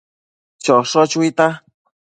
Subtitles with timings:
[0.63, 1.47] Chosho chuita